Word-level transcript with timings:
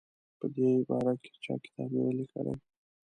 په 0.39 0.45
دې 0.55 0.69
باره 0.87 1.13
کې 1.21 1.31
چا 1.43 1.53
کتاب 1.63 1.89
نه 1.95 2.01
دی 2.05 2.11
لیکلی. 2.19 2.55